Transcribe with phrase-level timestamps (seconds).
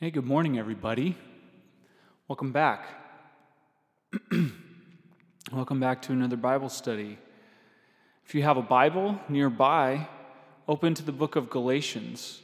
[0.00, 1.16] Hey, good morning, everybody.
[2.28, 2.86] Welcome back.
[5.52, 7.18] Welcome back to another Bible study.
[8.24, 10.06] If you have a Bible nearby,
[10.68, 12.40] open to the book of Galatians.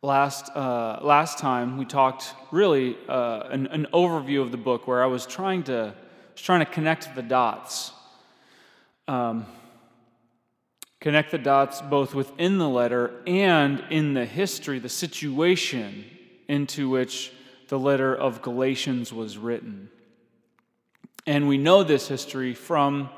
[0.00, 5.04] Last, uh, last time we talked really uh, an, an overview of the book where
[5.04, 5.92] I was trying to,
[6.32, 7.92] was trying to connect the dots.
[9.06, 9.44] Um,
[11.00, 16.04] connect the dots both within the letter and in the history, the situation
[16.48, 17.32] into which
[17.68, 19.90] the letter of Galatians was written.
[21.26, 23.10] And we know this history from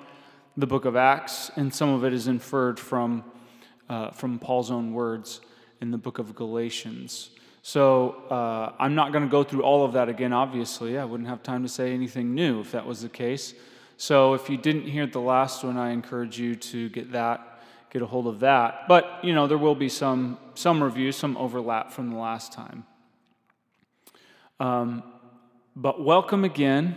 [0.56, 3.22] the book of Acts, and some of it is inferred from,
[3.88, 5.41] uh, from Paul's own words
[5.80, 7.30] in the book of Galatians.
[7.62, 10.98] So uh, I'm not going to go through all of that again, obviously.
[10.98, 13.55] I wouldn't have time to say anything new if that was the case.
[13.98, 17.47] So if you didn't hear the last one, I encourage you to get that,
[17.91, 18.87] get a hold of that.
[18.88, 22.84] But, you know, there will be some, some review, some overlap from the last time.
[24.61, 25.02] Um,
[25.74, 26.97] but welcome again.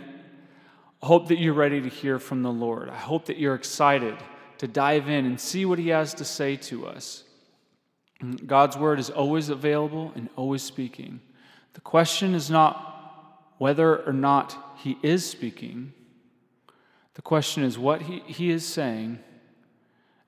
[1.02, 2.88] Hope that you're ready to hear from the Lord.
[2.88, 4.16] I hope that you're excited
[4.58, 7.24] to dive in and see what He has to say to us.
[8.46, 11.20] God's Word is always available and always speaking.
[11.74, 15.92] The question is not whether or not He is speaking,
[17.14, 19.18] the question is what He, he is saying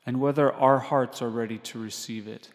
[0.07, 2.51] and whether our hearts are ready to receive it.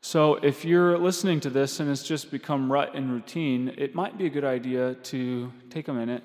[0.00, 4.18] So, if you're listening to this and it's just become rut and routine, it might
[4.18, 6.24] be a good idea to take a minute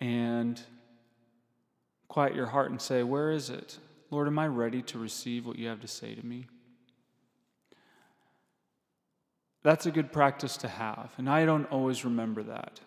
[0.00, 0.60] and
[2.08, 3.78] quiet your heart and say, Where is it?
[4.10, 6.46] Lord, am I ready to receive what you have to say to me?
[9.62, 12.80] That's a good practice to have, and I don't always remember that.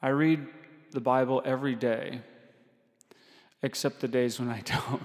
[0.00, 0.46] I read
[0.92, 2.22] the Bible every day,
[3.62, 5.02] except the days when I don't.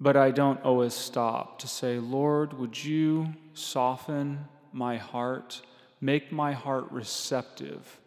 [0.00, 5.62] But I don't always stop to say, Lord, would you soften my heart,
[6.00, 8.00] make my heart receptive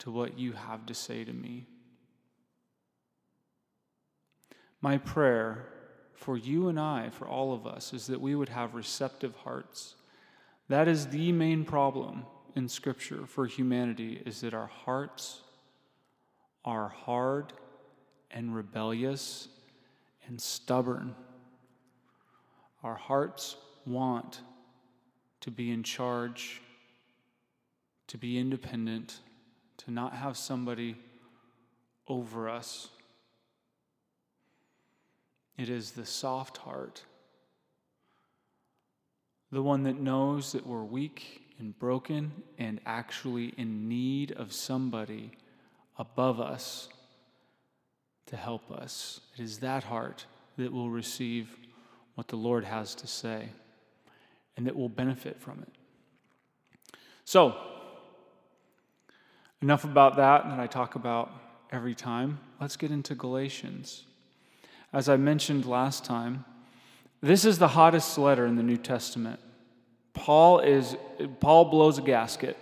[0.00, 1.66] to what you have to say to me?
[4.82, 5.64] My prayer
[6.12, 9.94] for you and I, for all of us, is that we would have receptive hearts.
[10.68, 15.40] That is the main problem in Scripture for humanity, is that our hearts
[16.64, 17.52] are hard
[18.30, 19.48] and rebellious
[20.26, 21.14] and stubborn.
[22.82, 24.40] Our hearts want
[25.40, 26.60] to be in charge,
[28.08, 29.20] to be independent,
[29.78, 30.96] to not have somebody
[32.08, 32.88] over us.
[35.56, 37.02] It is the soft heart,
[39.52, 45.32] the one that knows that we're weak and broken and actually in need of somebody
[45.96, 46.88] above us
[48.26, 49.20] to help us.
[49.36, 51.48] It is that heart that will receive
[52.14, 53.48] what the Lord has to say
[54.56, 55.72] and that will benefit from it.
[57.24, 57.56] So,
[59.62, 61.32] enough about that that I talk about
[61.72, 62.38] every time.
[62.60, 64.04] Let's get into Galatians.
[64.92, 66.44] As I mentioned last time,
[67.20, 69.40] this is the hottest letter in the New Testament.
[70.12, 70.96] Paul is
[71.40, 72.56] Paul blows a gasket.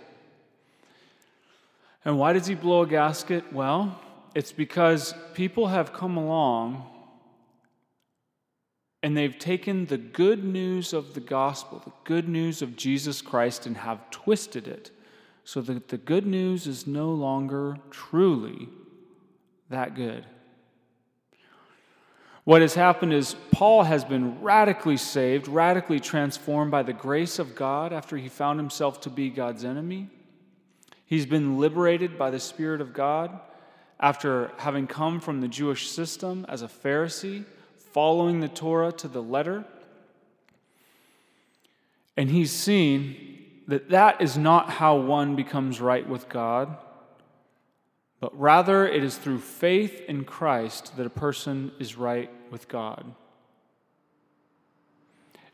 [2.05, 3.51] And why does he blow a gasket?
[3.53, 3.99] Well,
[4.35, 6.89] it's because people have come along
[9.01, 13.65] and they've taken the good news of the gospel, the good news of Jesus Christ,
[13.65, 14.91] and have twisted it
[15.43, 18.69] so that the good news is no longer truly
[19.69, 20.25] that good.
[22.45, 27.55] What has happened is Paul has been radically saved, radically transformed by the grace of
[27.55, 30.09] God after he found himself to be God's enemy.
[31.05, 33.39] He's been liberated by the Spirit of God
[33.99, 37.45] after having come from the Jewish system as a Pharisee,
[37.77, 39.65] following the Torah to the letter.
[42.17, 46.77] And he's seen that that is not how one becomes right with God,
[48.19, 53.13] but rather it is through faith in Christ that a person is right with God.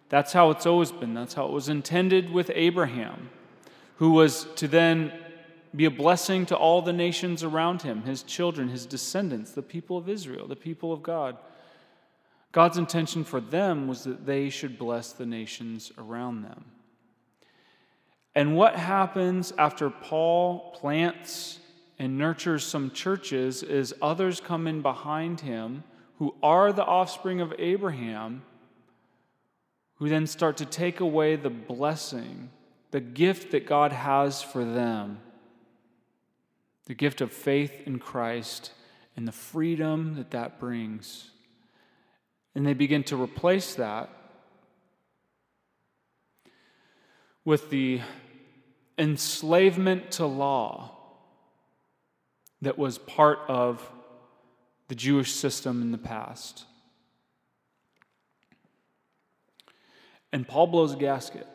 [0.10, 1.14] That's how it's always been.
[1.14, 3.30] That's how it was intended with Abraham,
[3.98, 5.14] who was to then
[5.76, 9.98] be a blessing to all the nations around him, his children, his descendants, the people
[9.98, 11.38] of Israel, the people of God.
[12.52, 16.66] God's intention for them was that they should bless the nations around them.
[18.34, 21.60] And what happens after Paul plants
[22.00, 25.84] and nurtures some churches is others come in behind him
[26.18, 28.42] who are the offspring of Abraham,
[29.96, 32.50] who then start to take away the blessing,
[32.92, 35.20] the gift that God has for them
[36.90, 38.72] the gift of faith in Christ
[39.16, 41.30] and the freedom that that brings.
[42.56, 44.10] And they begin to replace that
[47.46, 48.02] with the
[48.98, 50.98] enslavement to law
[52.64, 53.88] that was part of
[54.88, 56.66] the Jewish system in the past.
[60.34, 61.46] And Paul blows a gasket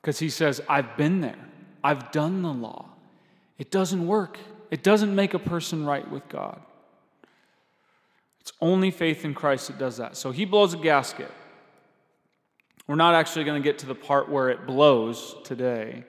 [0.00, 1.48] because he says, I've been there,
[1.82, 2.90] I've done the law.
[3.58, 4.38] It doesn't work,
[4.72, 6.58] it doesn't make a person right with God.
[8.40, 10.16] It's only faith in Christ that does that.
[10.16, 11.30] So he blows a gasket.
[12.86, 16.04] We're not actually going to get to the part where it blows today,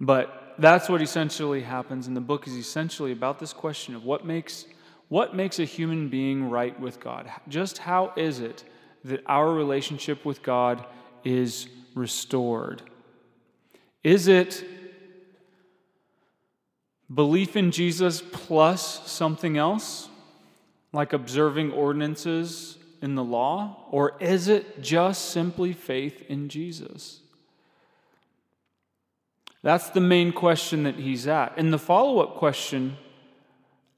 [0.00, 2.06] but that's what essentially happens.
[2.06, 4.66] And the book is essentially about this question of what makes,
[5.08, 7.28] what makes a human being right with God.
[7.48, 8.62] Just how is it
[9.02, 10.86] that our relationship with God
[11.24, 11.66] is
[11.96, 12.82] restored?
[14.04, 14.64] Is it
[17.12, 20.08] belief in Jesus plus something else,
[20.92, 23.86] like observing ordinances in the law?
[23.90, 27.20] Or is it just simply faith in Jesus?
[29.62, 31.54] That's the main question that he's at.
[31.56, 32.96] And the follow up question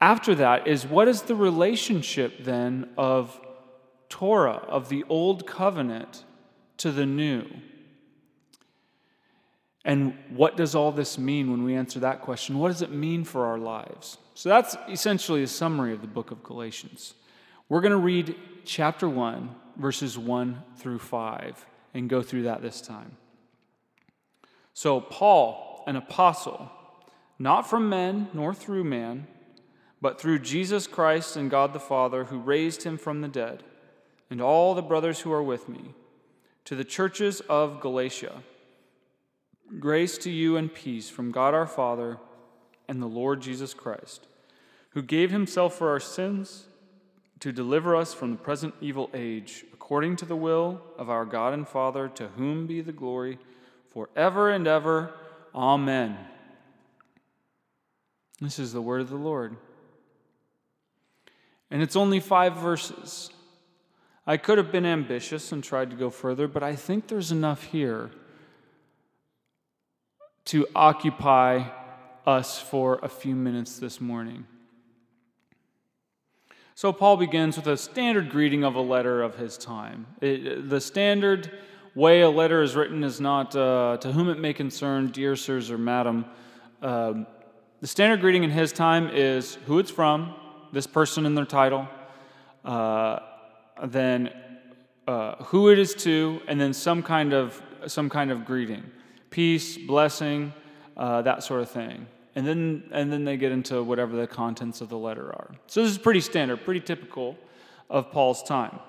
[0.01, 3.39] after that is what is the relationship then of
[4.07, 6.23] Torah, of the old covenant,
[6.77, 7.45] to the new?
[9.89, 12.59] And what does all this mean when we answer that question?
[12.59, 14.19] What does it mean for our lives?
[14.35, 17.15] So that's essentially a summary of the book of Galatians.
[17.69, 21.65] We're going to read chapter 1, verses 1 through 5,
[21.95, 23.17] and go through that this time.
[24.75, 26.71] So, Paul, an apostle,
[27.39, 29.25] not from men nor through man,
[29.99, 33.63] but through Jesus Christ and God the Father, who raised him from the dead,
[34.29, 35.95] and all the brothers who are with me,
[36.65, 38.43] to the churches of Galatia.
[39.77, 42.17] Grace to you and peace from God our Father
[42.87, 44.25] and the Lord Jesus Christ,
[44.91, 46.65] who gave himself for our sins
[47.39, 51.53] to deliver us from the present evil age, according to the will of our God
[51.53, 53.37] and Father, to whom be the glory
[53.93, 55.13] forever and ever.
[55.53, 56.17] Amen.
[58.41, 59.55] This is the word of the Lord.
[61.69, 63.29] And it's only five verses.
[64.25, 67.65] I could have been ambitious and tried to go further, but I think there's enough
[67.65, 68.09] here
[70.49, 71.63] to occupy
[72.25, 74.47] us for a few minutes this morning.
[76.73, 80.07] So, Paul begins with a standard greeting of a letter of his time.
[80.21, 81.51] It, the standard
[81.93, 85.69] way a letter is written is not uh, to whom it may concern, dear sirs
[85.69, 86.25] or madam.
[86.81, 87.27] Um,
[87.81, 90.33] the standard greeting in his time is who it's from,
[90.73, 91.87] this person in their title,
[92.65, 93.19] uh,
[93.85, 94.31] then
[95.07, 98.83] uh, who it is to, and then some kind of some kind of greeting
[99.29, 100.53] peace, blessing,
[100.97, 102.07] uh, that sort of thing.
[102.35, 105.51] And then, and then they get into whatever the contents of the letter are.
[105.67, 107.37] So this is pretty standard, pretty typical
[107.89, 108.79] of Paul's time.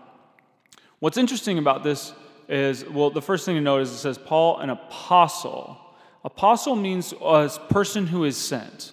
[0.99, 2.13] What's interesting about this
[2.49, 5.79] is, well, the first thing to note is it says Paul, an apostle.
[6.25, 8.93] Apostle means a person who is sent,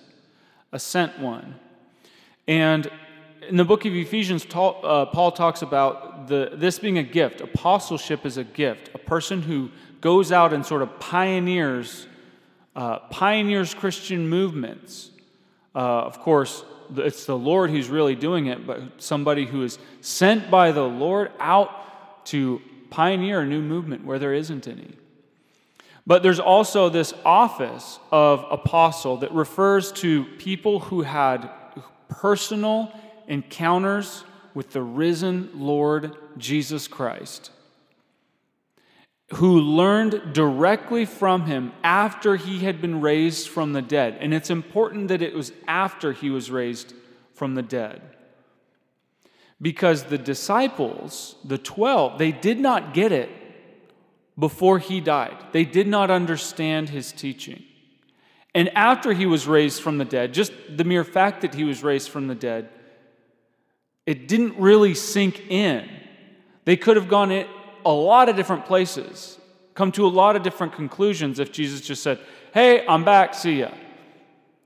[0.71, 1.55] a sent one.
[2.47, 2.89] And
[3.49, 7.41] in the book of Ephesians, uh, Paul talks about the, this being a gift.
[7.41, 9.69] Apostleship is a gift, a person who
[10.01, 12.07] goes out and sort of pioneers,
[12.75, 15.11] uh, pioneers Christian movements.
[15.75, 16.63] Uh, of course,
[16.95, 21.31] it's the Lord who's really doing it, but somebody who is sent by the Lord
[21.39, 24.95] out to pioneer a new movement where there isn't any.
[26.05, 31.49] But there's also this office of apostle that refers to people who had
[32.07, 32.93] personal
[33.27, 34.23] encounters
[34.53, 37.51] with the risen Lord Jesus Christ
[39.35, 44.17] who learned directly from him after he had been raised from the dead.
[44.21, 46.93] And it's important that it was after he was raised
[47.33, 48.01] from the dead.
[49.61, 53.29] Because the disciples, the 12, they did not get it
[54.39, 55.35] before he died.
[55.51, 57.63] They did not understand his teaching.
[58.55, 61.83] And after he was raised from the dead, just the mere fact that he was
[61.83, 62.69] raised from the dead,
[64.05, 65.89] it didn't really sink in.
[66.65, 67.31] They could have gone
[67.87, 69.39] a lot of different places,
[69.73, 72.19] come to a lot of different conclusions if Jesus just said,
[72.53, 73.71] Hey, I'm back, see ya.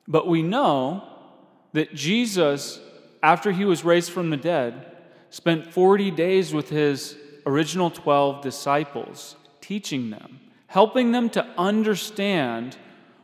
[0.08, 1.08] But we know
[1.74, 2.80] that Jesus,
[3.22, 4.88] after he was raised from the dead,
[5.30, 12.76] spent 40 days with his original 12 disciples, teaching them, helping them to understand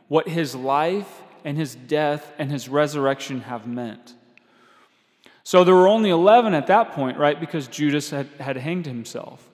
[0.06, 4.14] what his life and his death and his resurrection have meant.
[5.42, 7.38] So there were only 11 at that point, right?
[7.40, 9.47] Because Judas had, had hanged himself.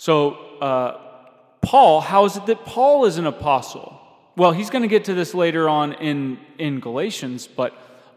[0.00, 0.30] So,
[0.62, 0.98] uh,
[1.60, 4.00] Paul, how is it that Paul is an apostle?
[4.34, 7.74] Well, he's going to get to this later on in, in Galatians, but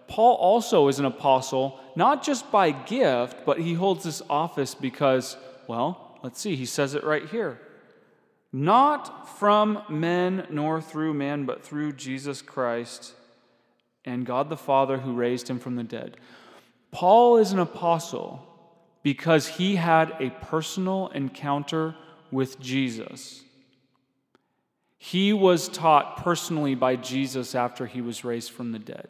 [0.08, 5.36] Paul also is an apostle, not just by gift, but he holds this office because,
[5.68, 7.60] well, let's see, he says it right here.
[8.54, 13.12] not from men nor through man, but through Jesus Christ
[14.06, 16.16] and God the Father who raised him from the dead.
[16.92, 18.53] Paul is an apostle
[19.04, 21.96] because he had a personal encounter
[22.32, 23.44] with Jesus.
[24.98, 29.10] He was taught personally by Jesus after he was raised from the dead.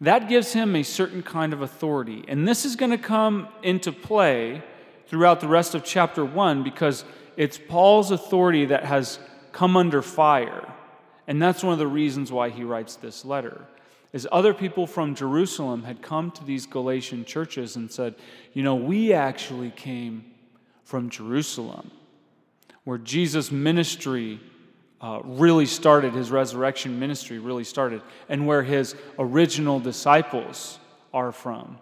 [0.00, 2.24] That gives him a certain kind of authority.
[2.28, 4.62] And this is going to come into play
[5.08, 7.04] throughout the rest of chapter 1 because
[7.36, 9.18] it's Paul's authority that has
[9.52, 10.72] come under fire.
[11.26, 13.66] And that's one of the reasons why he writes this letter.
[14.12, 18.16] Is other people from Jerusalem had come to these Galatian churches and said,
[18.54, 20.24] You know, we actually came
[20.84, 21.90] from Jerusalem,
[22.82, 24.40] where Jesus' ministry
[25.00, 30.78] uh, really started, his resurrection ministry really started, and where his original disciples
[31.14, 31.78] are from.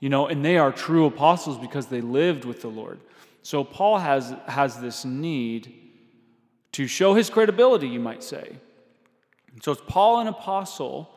[0.00, 2.98] You know, and they are true apostles because they lived with the Lord.
[3.42, 5.74] So Paul has, has this need
[6.72, 8.56] to show his credibility, you might say.
[9.62, 11.10] So it's Paul, an apostle.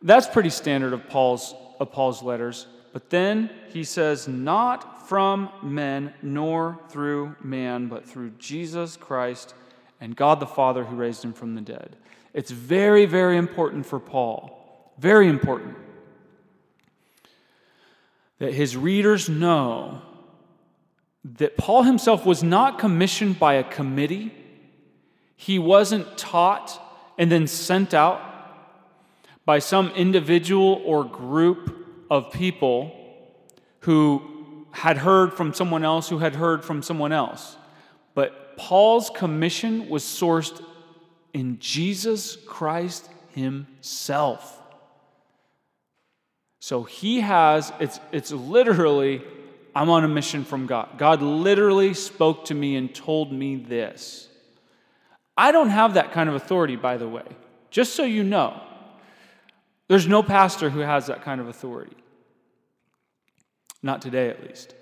[0.00, 2.66] That's pretty standard of Paul's, of Paul's letters.
[2.92, 9.54] But then he says, Not from men, nor through man, but through Jesus Christ
[10.00, 11.96] and God the Father who raised him from the dead.
[12.32, 14.92] It's very, very important for Paul.
[14.98, 15.76] Very important.
[18.38, 20.02] That his readers know
[21.24, 24.32] that Paul himself was not commissioned by a committee,
[25.36, 26.80] he wasn't taught
[27.18, 28.27] and then sent out
[29.48, 31.74] by some individual or group
[32.10, 32.94] of people
[33.78, 37.56] who had heard from someone else who had heard from someone else.
[38.12, 40.62] But Paul's commission was sourced
[41.32, 44.60] in Jesus Christ himself.
[46.60, 49.22] So he has, it's, it's literally
[49.74, 50.98] I'm on a mission from God.
[50.98, 54.28] God literally spoke to me and told me this.
[55.38, 57.24] I don't have that kind of authority, by the way,
[57.70, 58.67] just so you know.
[59.88, 61.96] There's no pastor who has that kind of authority.
[63.82, 64.74] Not today, at least.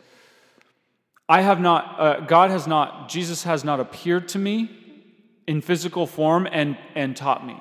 [1.29, 4.71] I have not, uh, God has not, Jesus has not appeared to me
[5.47, 7.61] in physical form and, and taught me.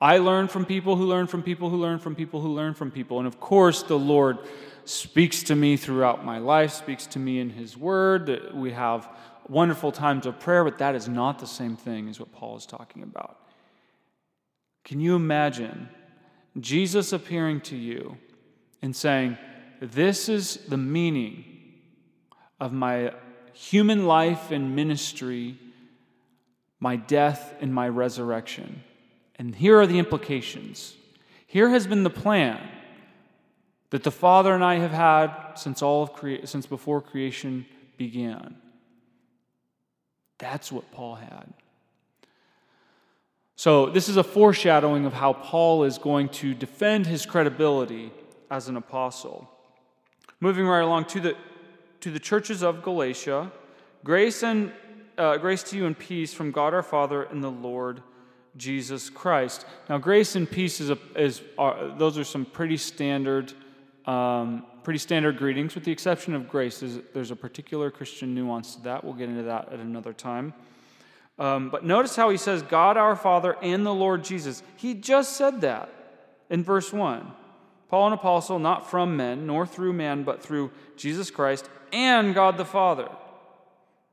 [0.00, 2.90] I learn from people who learn from people who learn from people who learn from
[2.90, 3.18] people.
[3.18, 4.38] And of course, the Lord
[4.84, 8.50] speaks to me throughout my life, speaks to me in His Word.
[8.54, 9.08] We have
[9.48, 12.66] wonderful times of prayer, but that is not the same thing as what Paul is
[12.66, 13.38] talking about.
[14.84, 15.88] Can you imagine
[16.60, 18.16] Jesus appearing to you
[18.80, 19.38] and saying,
[19.80, 21.44] This is the meaning
[22.60, 23.12] of my
[23.52, 25.58] human life and ministry,
[26.80, 28.82] my death and my resurrection?
[29.36, 30.94] And here are the implications.
[31.46, 32.60] Here has been the plan
[33.90, 38.56] that the Father and I have had since all of crea- since before creation began.
[40.38, 41.52] That's what Paul had.
[43.56, 48.10] So, this is a foreshadowing of how Paul is going to defend his credibility
[48.50, 49.48] as an apostle.
[50.40, 51.36] Moving right along to the,
[52.00, 53.52] to the churches of Galatia,
[54.02, 54.72] grace, and,
[55.16, 58.02] uh, grace to you and peace from God our Father and the Lord
[58.56, 59.66] Jesus Christ.
[59.88, 61.40] Now, grace and peace is, a, is
[61.96, 63.52] those are some pretty standard
[64.06, 66.80] um, pretty standard greetings, with the exception of grace.
[66.80, 69.02] There's, there's, a particular Christian nuance to that.
[69.02, 70.52] We'll get into that at another time.
[71.38, 74.62] Um, but notice how he says, God our Father and the Lord Jesus.
[74.76, 75.90] He just said that
[76.48, 77.32] in verse 1.
[77.88, 82.56] Paul, an apostle, not from men, nor through man, but through Jesus Christ and God
[82.56, 83.08] the Father.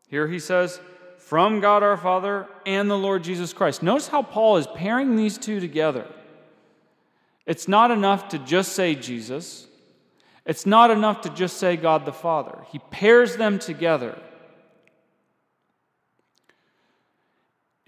[0.07, 0.79] Here he says,
[1.17, 3.81] from God our Father and the Lord Jesus Christ.
[3.81, 6.05] Notice how Paul is pairing these two together.
[7.45, 9.67] It's not enough to just say Jesus.
[10.45, 14.17] It's not enough to just say God the Father, He pairs them together.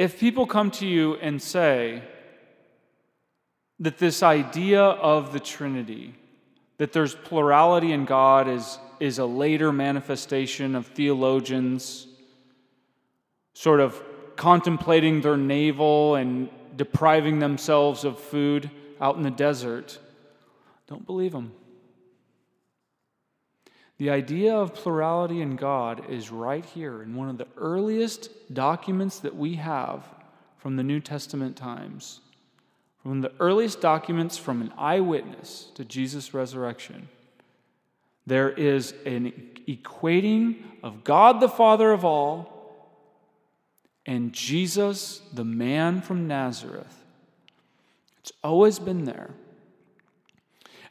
[0.03, 2.03] If people come to you and say
[3.79, 6.13] that this idea of the Trinity,
[6.75, 12.05] that there's plurality in God, is, is a later manifestation of theologians
[13.53, 14.03] sort of
[14.35, 18.69] contemplating their navel and depriving themselves of food
[18.99, 19.99] out in the desert,
[20.85, 21.53] don't believe them.
[24.03, 29.19] The idea of plurality in God is right here in one of the earliest documents
[29.19, 30.03] that we have
[30.57, 32.19] from the New Testament times.
[33.01, 37.07] From the earliest documents from an eyewitness to Jesus' resurrection,
[38.27, 39.31] there is an
[39.69, 42.99] equating of God the Father of all
[44.05, 47.05] and Jesus, the man from Nazareth.
[48.19, 49.29] It's always been there.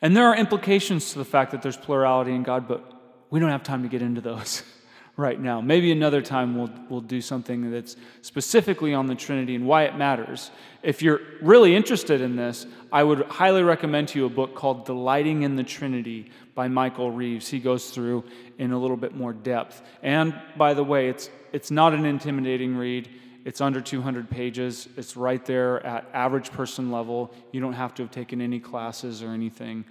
[0.00, 2.91] And there are implications to the fact that there's plurality in God, but
[3.32, 4.62] we don't have time to get into those
[5.16, 5.62] right now.
[5.62, 9.96] Maybe another time we'll, we'll do something that's specifically on the Trinity and why it
[9.96, 10.50] matters.
[10.82, 14.84] If you're really interested in this, I would highly recommend to you a book called
[14.84, 17.48] Delighting in the Trinity by Michael Reeves.
[17.48, 18.24] He goes through
[18.58, 19.80] in a little bit more depth.
[20.02, 23.08] And by the way, it's, it's not an intimidating read.
[23.46, 24.90] It's under 200 pages.
[24.98, 27.32] It's right there at average person level.
[27.50, 29.86] You don't have to have taken any classes or anything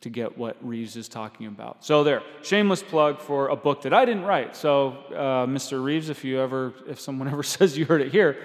[0.00, 1.84] to get what Reeves is talking about.
[1.84, 4.56] So there, shameless plug for a book that I didn't write.
[4.56, 5.82] So, uh, Mr.
[5.82, 8.38] Reeves, if you ever, if someone ever says you heard it here,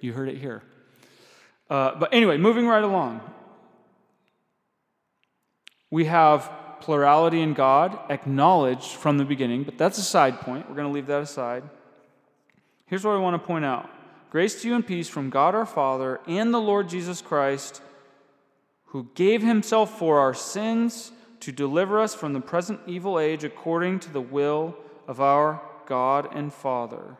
[0.00, 0.62] you heard it here.
[1.68, 3.20] Uh, but anyway, moving right along,
[5.90, 10.68] we have plurality in God acknowledged from the beginning, but that's a side point.
[10.68, 11.64] We're going to leave that aside.
[12.86, 13.88] Here's what I want to point out
[14.30, 17.80] Grace to you and peace from God our Father and the Lord Jesus Christ
[18.94, 21.10] who gave himself for our sins
[21.40, 24.72] to deliver us from the present evil age according to the will
[25.08, 27.16] of our God and Father,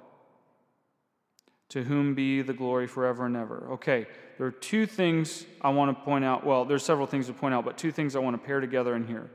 [1.71, 3.71] to whom be the glory forever and ever.
[3.73, 4.07] Okay,
[4.39, 6.47] there are two things I want to point out.
[6.47, 8.95] Well, there's several things to point out, but two things I want to pair together
[8.95, 9.29] in here.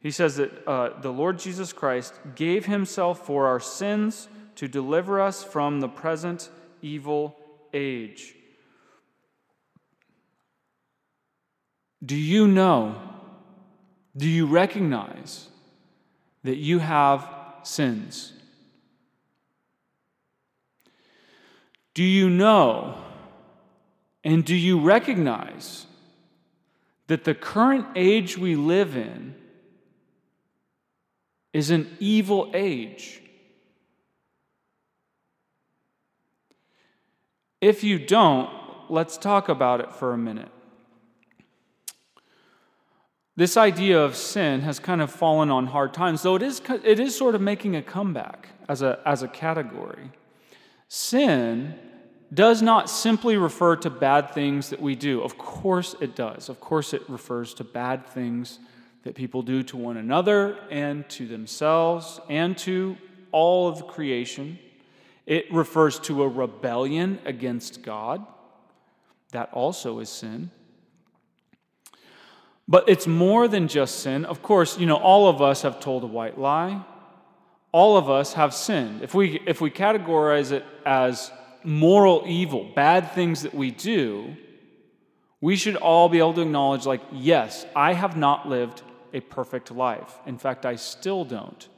[0.00, 5.20] He says that uh, the Lord Jesus Christ gave himself for our sins to deliver
[5.20, 6.48] us from the present
[6.80, 7.36] evil
[7.74, 8.36] age.
[12.04, 12.94] Do you know,
[14.16, 15.48] do you recognize
[16.44, 17.28] that you have
[17.62, 18.32] sins?
[21.94, 22.96] Do you know
[24.22, 25.86] and do you recognize
[27.08, 29.34] that the current age we live in
[31.52, 33.20] is an evil age?
[37.60, 38.48] If you don't,
[38.88, 40.52] let's talk about it for a minute.
[43.38, 46.98] This idea of sin has kind of fallen on hard times, though it is, it
[46.98, 50.10] is sort of making a comeback as a, as a category.
[50.88, 51.76] Sin
[52.34, 55.22] does not simply refer to bad things that we do.
[55.22, 56.48] Of course it does.
[56.48, 58.58] Of course it refers to bad things
[59.04, 62.96] that people do to one another and to themselves and to
[63.30, 64.58] all of creation.
[65.26, 68.26] It refers to a rebellion against God.
[69.30, 70.50] That also is sin.
[72.68, 74.26] But it's more than just sin.
[74.26, 76.84] Of course, you know, all of us have told a white lie.
[77.72, 79.02] All of us have sinned.
[79.02, 81.30] If we, if we categorize it as
[81.64, 84.36] moral evil, bad things that we do,
[85.40, 88.82] we should all be able to acknowledge, like, yes, I have not lived
[89.14, 90.18] a perfect life.
[90.26, 91.68] In fact, I still don't.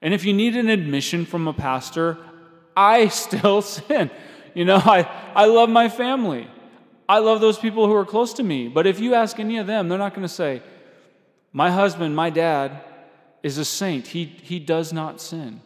[0.00, 2.16] And if you need an admission from a pastor,
[2.76, 4.10] I still sin.
[4.54, 6.48] You know, I, I love my family.
[7.12, 8.68] I love those people who are close to me.
[8.68, 10.62] But if you ask any of them, they're not going to say,
[11.52, 12.82] My husband, my dad,
[13.42, 14.06] is a saint.
[14.06, 15.60] He, he does not sin.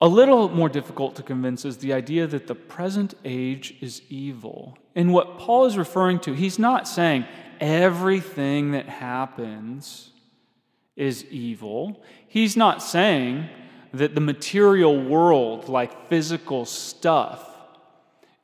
[0.00, 4.76] A little more difficult to convince is the idea that the present age is evil.
[4.96, 7.26] And what Paul is referring to, he's not saying
[7.60, 10.10] everything that happens
[10.96, 12.02] is evil.
[12.26, 13.48] He's not saying
[13.94, 17.48] that the material world, like physical stuff,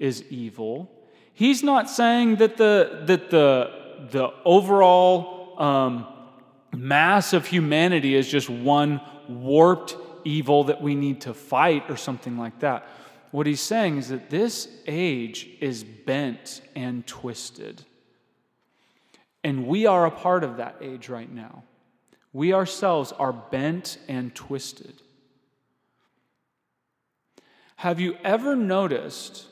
[0.05, 0.91] is evil.
[1.33, 3.71] He's not saying that the, that the,
[4.11, 6.07] the overall um,
[6.77, 12.37] mass of humanity is just one warped evil that we need to fight or something
[12.37, 12.87] like that.
[13.31, 17.83] What he's saying is that this age is bent and twisted.
[19.43, 21.65] And we are a part of that age right now.
[22.35, 25.01] We ourselves are bent and twisted.
[27.77, 29.47] Have you ever noticed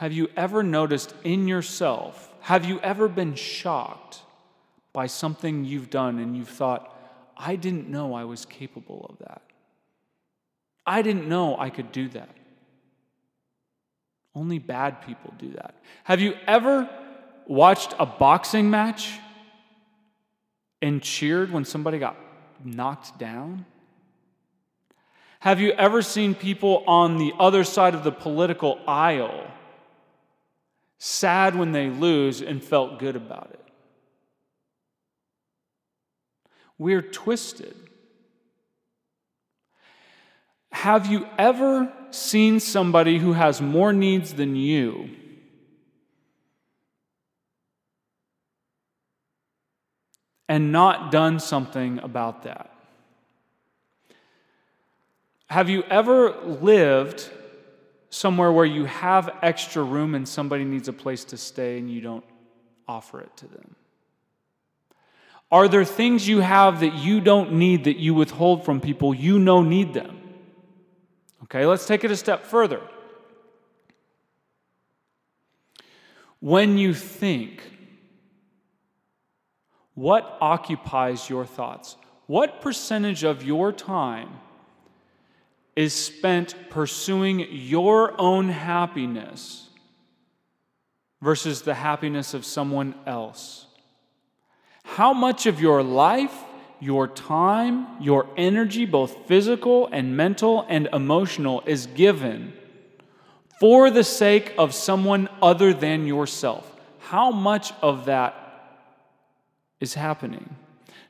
[0.00, 4.22] have you ever noticed in yourself, have you ever been shocked
[4.94, 6.96] by something you've done and you've thought,
[7.36, 9.42] I didn't know I was capable of that?
[10.86, 12.30] I didn't know I could do that.
[14.34, 15.74] Only bad people do that.
[16.04, 16.88] Have you ever
[17.46, 19.18] watched a boxing match
[20.80, 22.16] and cheered when somebody got
[22.64, 23.66] knocked down?
[25.40, 29.46] Have you ever seen people on the other side of the political aisle
[31.02, 33.64] sad when they lose, and felt good about it.
[36.76, 37.74] We're twisted.
[40.72, 45.08] Have you ever seen somebody who has more needs than you?
[50.50, 52.70] And not done something about that?
[55.48, 57.30] Have you ever lived
[58.10, 62.00] somewhere where you have extra room and somebody needs a place to stay and you
[62.00, 62.24] don't
[62.86, 63.76] offer it to them.
[65.52, 69.38] Are there things you have that you don't need that you withhold from people you
[69.38, 70.20] know need them?
[71.44, 72.80] Okay, let's take it a step further.
[76.38, 77.62] When you think,
[79.94, 81.96] what occupies your thoughts?
[82.26, 84.30] What percentage of your time
[85.76, 89.68] is spent pursuing your own happiness
[91.20, 93.66] versus the happiness of someone else?
[94.84, 96.34] How much of your life,
[96.80, 102.52] your time, your energy, both physical and mental and emotional, is given
[103.60, 106.74] for the sake of someone other than yourself?
[106.98, 108.34] How much of that
[109.78, 110.56] is happening?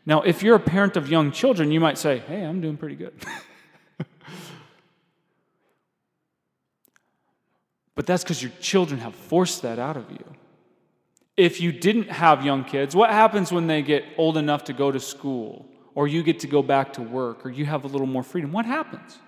[0.04, 2.96] Now, if you're a parent of young children, you might say, Hey, I'm doing pretty
[2.96, 3.14] good.
[8.00, 10.24] but that's because your children have forced that out of you
[11.36, 14.92] if you didn't have young kids, what happens when they get old enough to go
[14.92, 18.06] to school or you get to go back to work or you have a little
[18.06, 18.52] more freedom?
[18.52, 19.18] What happens?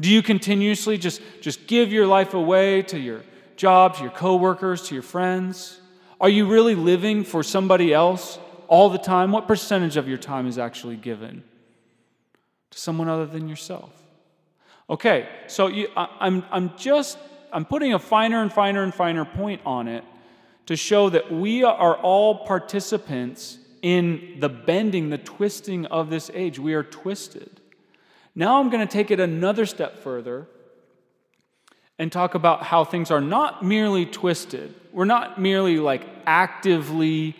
[0.00, 3.22] Do you continuously just, just give your life away to your
[3.54, 5.80] job, to your coworkers, to your friends?
[6.20, 9.30] Are you really living for somebody else all the time?
[9.30, 11.44] What percentage of your time is actually given
[12.70, 13.92] to someone other than yourself?
[14.90, 17.18] Okay, so you, I, I'm, I'm just
[17.52, 20.04] I'm putting a finer and finer and finer point on it
[20.66, 26.58] to show that we are all participants in the bending, the twisting of this age.
[26.58, 27.60] We are twisted.
[28.34, 30.46] Now I'm going to take it another step further
[31.98, 34.74] and talk about how things are not merely twisted.
[34.92, 37.34] We're not merely like actively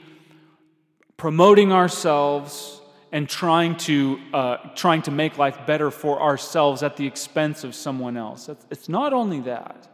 [1.16, 2.81] promoting ourselves
[3.12, 7.75] and trying to, uh, trying to make life better for ourselves at the expense of
[7.75, 8.49] someone else.
[8.71, 9.88] It's not only that.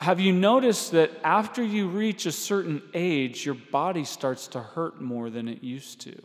[0.00, 5.00] Have you noticed that after you reach a certain age, your body starts to hurt
[5.00, 6.16] more than it used to?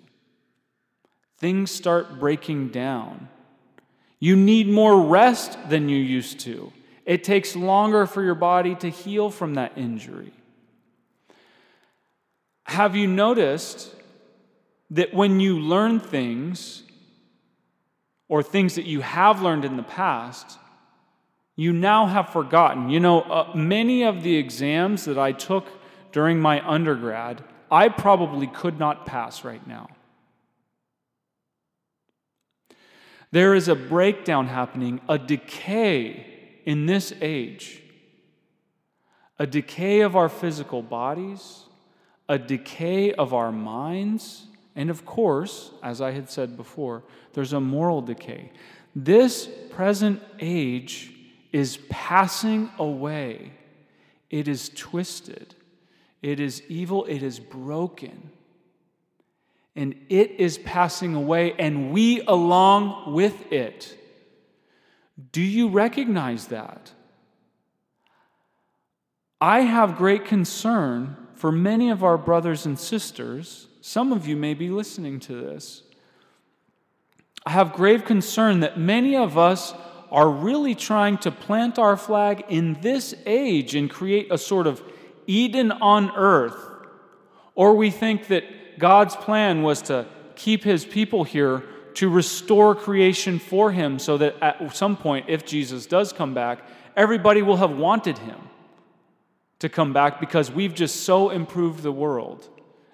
[1.38, 3.28] Things start breaking down.
[4.20, 6.72] You need more rest than you used to.
[7.06, 10.32] It takes longer for your body to heal from that injury.
[12.64, 13.94] Have you noticed
[14.92, 16.84] that when you learn things,
[18.28, 20.58] or things that you have learned in the past,
[21.56, 22.90] you now have forgotten.
[22.90, 25.68] You know, uh, many of the exams that I took
[26.12, 29.90] during my undergrad, I probably could not pass right now.
[33.32, 36.26] There is a breakdown happening, a decay
[36.66, 37.82] in this age,
[39.38, 41.64] a decay of our physical bodies,
[42.30, 47.60] a decay of our minds, and of course, as I had said before, there's a
[47.60, 48.52] moral decay.
[48.96, 51.12] This present age
[51.56, 53.54] is passing away.
[54.30, 55.56] It is twisted.
[56.22, 57.06] It is evil.
[57.06, 58.30] It is broken.
[59.74, 63.98] And it is passing away, and we along with it.
[65.32, 66.92] Do you recognize that?
[69.40, 73.70] I have great concern for many of our brothers and sisters.
[73.80, 75.84] Some of you may be listening to this.
[77.46, 79.74] I have grave concern that many of us
[80.16, 84.82] are really trying to plant our flag in this age and create a sort of
[85.28, 86.56] Eden on earth.
[87.54, 91.64] Or we think that God's plan was to keep his people here
[91.96, 96.60] to restore creation for him so that at some point, if Jesus does come back,
[96.96, 98.40] everybody will have wanted him
[99.60, 102.48] to come back because we've just so improved the world.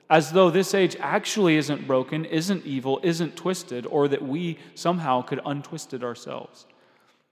[0.10, 5.22] As though this age actually isn't broken, isn't evil, isn't twisted, or that we somehow
[5.22, 6.66] could untwist it ourselves.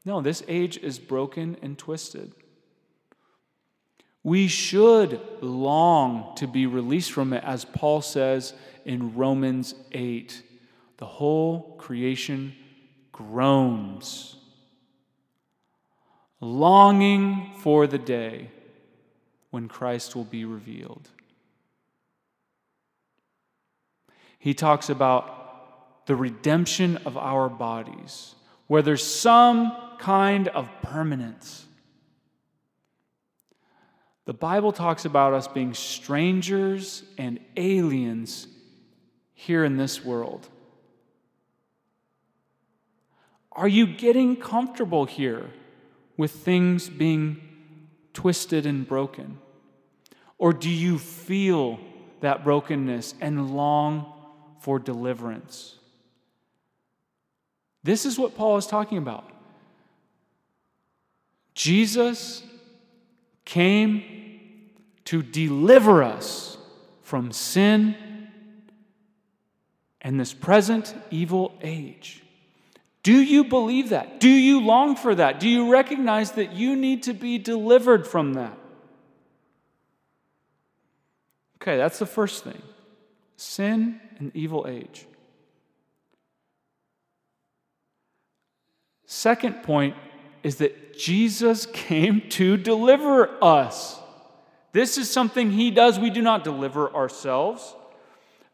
[0.05, 2.33] No, this age is broken and twisted.
[4.23, 8.53] We should long to be released from it, as Paul says
[8.85, 10.43] in Romans 8.
[10.97, 12.53] The whole creation
[13.11, 14.35] groans,
[16.41, 18.49] longing for the day
[19.51, 21.09] when Christ will be revealed.
[24.37, 28.35] He talks about the redemption of our bodies,
[28.67, 31.65] where there's some kind of permanence.
[34.25, 38.47] The Bible talks about us being strangers and aliens
[39.33, 40.47] here in this world.
[43.51, 45.49] Are you getting comfortable here
[46.15, 47.41] with things being
[48.13, 49.39] twisted and broken?
[50.37, 51.79] Or do you feel
[52.21, 54.13] that brokenness and long
[54.59, 55.75] for deliverance?
[57.83, 59.29] This is what Paul is talking about.
[61.53, 62.43] Jesus
[63.45, 64.03] came
[65.05, 66.57] to deliver us
[67.01, 67.95] from sin
[70.01, 72.23] and this present evil age.
[73.03, 74.19] Do you believe that?
[74.19, 75.39] Do you long for that?
[75.39, 78.57] Do you recognize that you need to be delivered from that?
[81.61, 82.61] Okay, that's the first thing
[83.35, 85.05] sin and evil age.
[89.05, 89.95] Second point
[90.43, 93.99] is that Jesus came to deliver us.
[94.71, 95.99] This is something he does.
[95.99, 97.75] We do not deliver ourselves.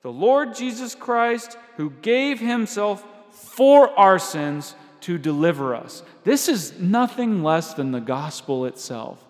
[0.01, 6.03] The Lord Jesus Christ, who gave himself for our sins to deliver us.
[6.23, 9.23] This is nothing less than the gospel itself.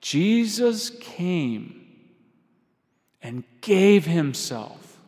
[0.00, 1.86] Jesus came
[3.22, 4.98] and gave himself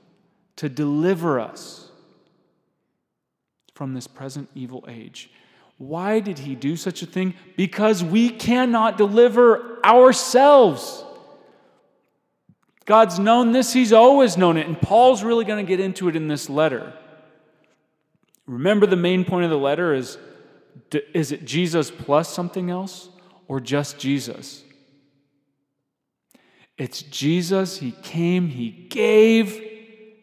[0.57, 1.91] to deliver us
[3.75, 5.31] from this present evil age.
[5.79, 7.35] Why did he do such a thing?
[7.57, 11.05] Because we cannot deliver ourselves.
[12.87, 16.17] God's known this, he's always known it, and Paul's really going to get into it
[16.17, 16.93] in this letter.
[18.47, 20.19] Remember, the main point of the letter is
[21.15, 23.09] is it Jesus plus something else
[23.49, 24.63] or just Jesus?
[26.79, 27.79] It's Jesus.
[27.79, 29.61] He came, He gave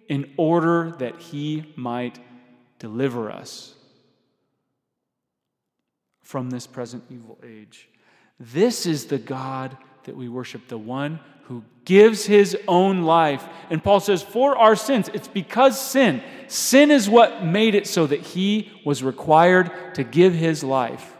[0.08, 2.20] in order that He might
[2.80, 3.76] deliver us
[6.34, 7.88] from this present evil age.
[8.40, 13.46] This is the God that we worship, the one who gives his own life.
[13.70, 16.24] And Paul says, for our sins, it's because sin.
[16.48, 21.16] Sin is what made it so that he was required to give his life.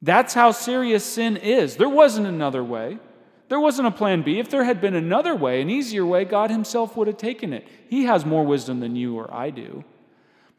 [0.00, 1.78] That's how serious sin is.
[1.78, 3.00] There wasn't another way.
[3.48, 4.38] There wasn't a plan B.
[4.38, 7.66] If there had been another way, an easier way, God Himself would have taken it.
[7.90, 9.84] He has more wisdom than you or I do.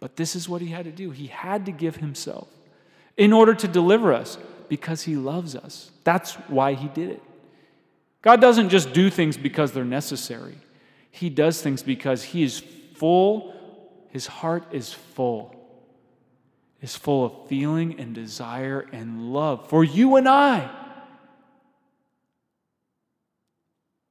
[0.04, 1.12] But this is what He had to do.
[1.12, 2.50] He had to give Himself
[3.16, 4.38] in order to deliver us
[4.68, 5.92] because He loves us.
[6.04, 7.24] That's why He did it.
[8.22, 10.58] God doesn't just do things because they're necessary,
[11.10, 12.62] He does things because He is
[12.96, 13.56] full,
[14.10, 15.56] His heart is full.
[16.82, 20.70] Is full of feeling and desire and love for you and I.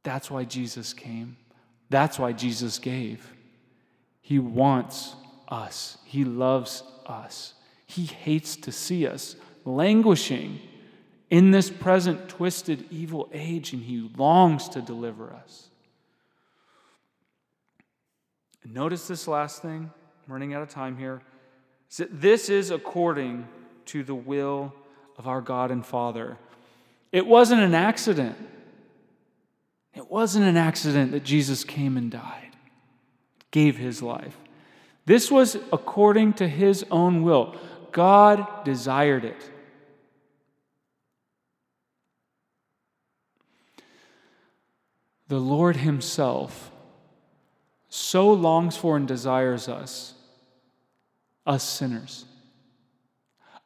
[0.04, 1.36] That's why Jesus came.
[1.90, 3.30] That's why Jesus gave.
[4.22, 5.16] He wants
[5.52, 7.54] us, He loves us.
[7.86, 10.60] He hates to see us languishing
[11.30, 15.68] in this present twisted evil age, and He longs to deliver us.
[18.64, 19.90] Notice this last thing.
[20.26, 21.20] I'm running out of time here.
[21.90, 23.46] Is that this is according
[23.86, 24.72] to the will
[25.18, 26.38] of our God and Father.
[27.10, 28.36] It wasn't an accident.
[29.94, 32.56] It wasn't an accident that Jesus came and died,
[33.50, 34.38] gave his life.
[35.04, 37.56] This was according to his own will.
[37.90, 39.50] God desired it.
[45.28, 46.70] The Lord Himself
[47.88, 50.14] so longs for and desires us,
[51.46, 52.26] us sinners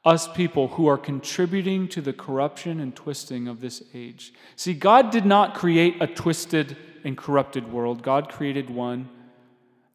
[0.07, 4.33] us people who are contributing to the corruption and twisting of this age.
[4.55, 9.09] See, God did not create a twisted and corrupted world, God created one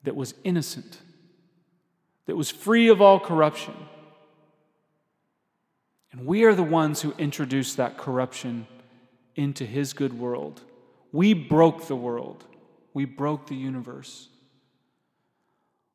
[0.04, 1.00] that was innocent,
[2.32, 3.74] that was free of all corruption.
[6.14, 8.68] And we are the ones who introduced that corruption
[9.36, 10.62] into His good world.
[11.12, 12.46] We broke the world,
[12.94, 14.30] we broke the universe.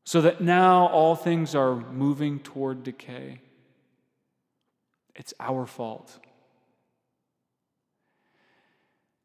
[0.04, 3.40] So that now all things are moving toward decay.
[5.14, 6.18] It's our fault.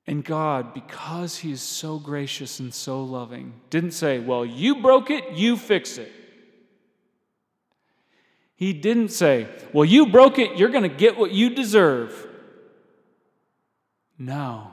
[0.07, 5.09] And God, because He is so gracious and so loving, didn't say, Well, you broke
[5.11, 6.13] it, you fix it.
[8.61, 12.27] He didn't say, Well, you broke it, you're going to get what you deserve.
[14.19, 14.69] No.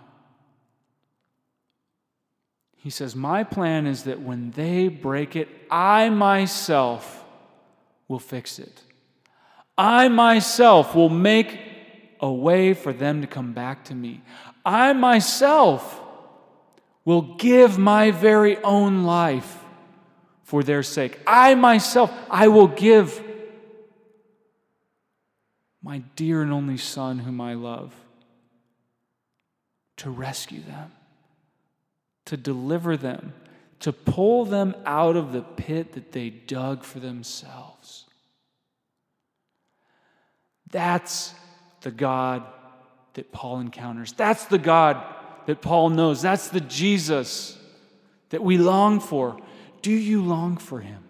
[2.77, 7.25] He says, My plan is that when they break it, I myself
[8.09, 8.83] will fix it.
[9.79, 11.59] I myself will make
[12.21, 14.21] a way for them to come back to me.
[14.67, 15.99] I myself
[17.07, 19.65] will give my very own life
[20.43, 21.19] for their sake.
[21.27, 23.25] I myself, I will give
[25.83, 27.95] my dear and only Son, whom I love,
[29.99, 30.93] to rescue them,
[32.27, 33.33] to deliver them,
[33.81, 38.05] to pull them out of the pit that they dug for themselves.
[40.71, 41.35] That's
[41.81, 42.45] the God
[43.15, 44.13] that Paul encounters.
[44.13, 45.03] That's the God
[45.47, 46.21] that Paul knows.
[46.23, 47.57] That's the Jesus
[48.31, 49.39] that we long for.
[49.81, 51.03] Do you long for him?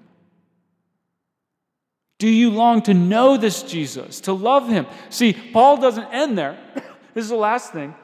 [2.18, 4.86] Do you long to know this Jesus, to love him?
[5.08, 6.58] See, Paul doesn't end there.
[7.14, 7.94] this is the last thing.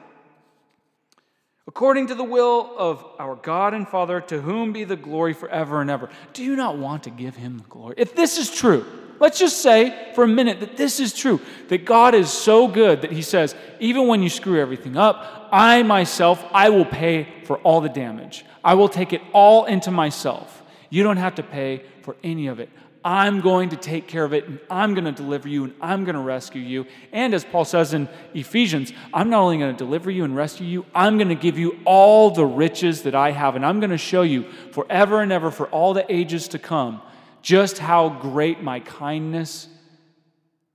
[1.67, 5.81] according to the will of our God and Father, to whom be the glory forever
[5.81, 6.09] and ever.
[6.31, 7.95] Do you not want to give him the glory?
[7.97, 8.85] If this is true,
[9.19, 13.01] let's just say for a minute that this is true, that God is so good
[13.01, 17.57] that he says, even when you screw everything up, I myself, I will pay for
[17.57, 18.45] all the damage.
[18.63, 20.63] I will take it all into myself.
[20.89, 22.69] You don't have to pay for any of it.
[23.05, 26.05] I'm going to take care of it and I'm going to deliver you and I'm
[26.05, 26.87] going to rescue you.
[27.11, 30.65] And as Paul says in Ephesians, I'm not only going to deliver you and rescue
[30.65, 33.91] you, I'm going to give you all the riches that I have and I'm going
[33.91, 36.99] to show you forever and ever for all the ages to come
[37.43, 39.67] just how great my kindness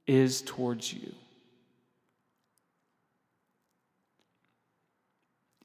[0.07, 1.12] is towards you.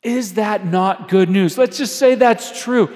[0.02, 1.60] Is that not good news?
[1.60, 2.92] Let's just say that's true.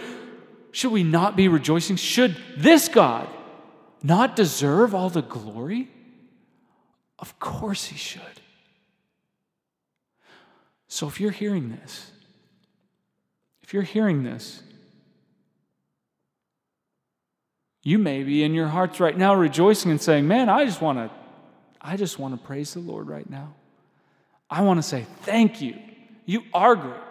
[0.72, 1.98] Should we not be rejoicing?
[1.98, 3.30] Should this God
[4.02, 5.90] not deserve all the glory?
[7.18, 8.22] Of course he should.
[10.88, 12.12] So if you're hearing this,
[13.62, 14.64] if you're hearing this,
[17.84, 20.98] you may be in your hearts right now rejoicing and saying, Man, I just want
[20.98, 21.12] to,
[21.80, 23.54] I just want to praise the Lord right now.
[24.50, 25.78] I want to say thank you.
[26.26, 27.09] You are great.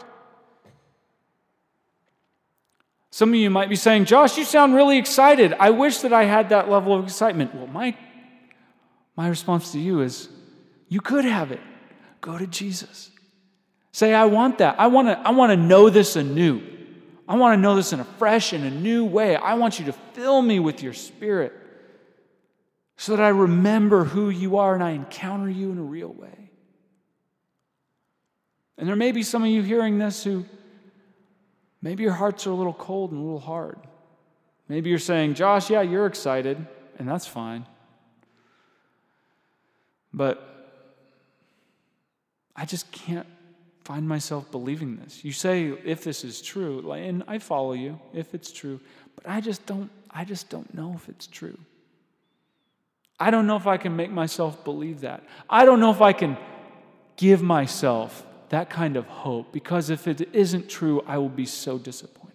[3.11, 5.55] Some of you might be saying, Josh, you sound really excited.
[5.59, 7.55] I wish that I had that level of excitement.
[7.55, 7.97] Well, my,
[9.17, 10.29] my response to you is,
[10.89, 11.61] you could have it.
[12.21, 13.11] Go to Jesus.
[13.93, 14.79] Say, I want that.
[14.79, 16.63] I want to I want to know this anew.
[17.27, 19.37] I want to know this in a fresh and a new way.
[19.37, 21.53] I want you to fill me with your spirit
[22.97, 26.51] so that I remember who you are and I encounter you in a real way.
[28.79, 30.45] And there may be some of you hearing this who
[31.81, 33.79] Maybe your hearts are a little cold and a little hard.
[34.69, 36.67] Maybe you're saying, Josh, yeah, you're excited,
[36.99, 37.67] and that's fine.
[40.13, 40.43] But
[42.57, 43.27] I just can't
[43.85, 45.25] find myself believing this.
[45.25, 48.81] You say if this is true, and I follow you if it's true,
[49.15, 51.59] but I just don't I just don't know if it's true.
[53.21, 55.23] I don't know if I can make myself believe that.
[55.49, 56.37] I don't know if I can
[57.17, 61.79] give myself that kind of hope because if it isn't true, I will be so
[61.79, 62.29] disappointed.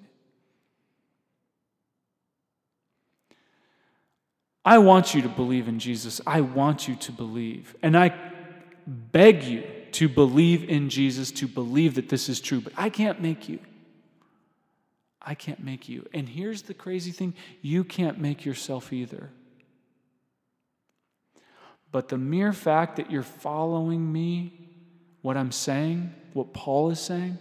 [4.65, 6.21] I want you to believe in Jesus.
[6.25, 7.75] I want you to believe.
[7.81, 8.13] And I
[8.87, 13.21] beg you to believe in Jesus, to believe that this is true, but I can't
[13.21, 13.59] make you.
[15.21, 16.07] I can't make you.
[16.13, 19.29] And here's the crazy thing you can't make yourself either.
[21.91, 24.62] But the mere fact that you're following me
[25.23, 27.39] what I'm saying, what Paul is saying,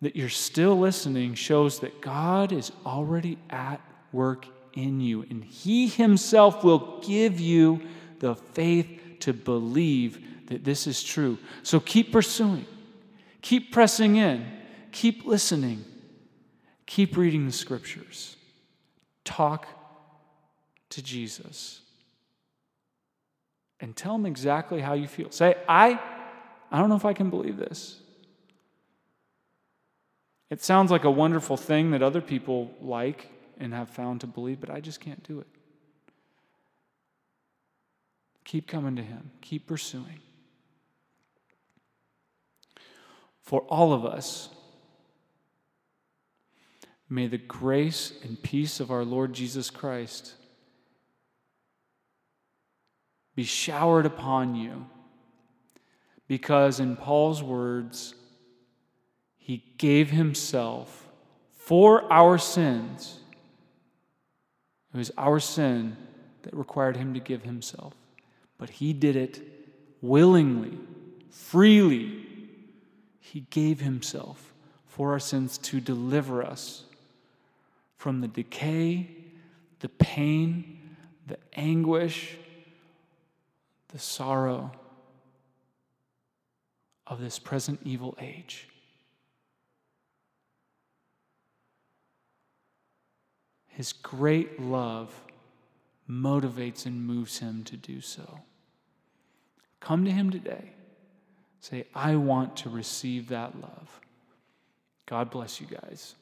[0.00, 3.80] that you're still listening shows that God is already at
[4.10, 7.82] work in you, and He Himself will give you
[8.18, 11.38] the faith to believe that this is true.
[11.62, 12.64] So keep pursuing,
[13.42, 14.46] keep pressing in,
[14.90, 15.84] keep listening,
[16.86, 18.36] keep reading the scriptures,
[19.24, 19.66] talk
[20.90, 21.82] to Jesus.
[23.80, 25.30] And tell him exactly how you feel.
[25.30, 26.00] Say, I
[26.70, 28.00] I don't know if I can believe this.
[30.50, 34.60] It sounds like a wonderful thing that other people like and have found to believe,
[34.60, 35.46] but I just can't do it.
[38.44, 40.20] Keep coming to Him, keep pursuing.
[43.42, 44.48] For all of us,
[47.10, 50.34] may the grace and peace of our Lord Jesus Christ
[53.34, 54.86] be showered upon you
[56.28, 58.14] because, in Paul's words,
[59.38, 61.08] he gave himself
[61.54, 63.18] for our sins.
[64.92, 65.96] It was our sin
[66.42, 67.94] that required him to give himself.
[68.58, 69.42] But he did it
[70.02, 70.78] willingly,
[71.30, 72.26] freely.
[73.20, 74.52] He gave himself
[74.86, 76.84] for our sins to deliver us
[77.96, 79.10] from the decay,
[79.80, 82.36] the pain, the anguish,
[83.88, 84.72] the sorrow
[87.08, 88.68] of this present evil age.
[93.66, 95.12] His great love
[96.10, 98.40] motivates and moves him to do so.
[99.80, 100.72] Come to him today.
[101.60, 104.00] Say, I want to receive that love.
[105.06, 106.14] God bless you guys.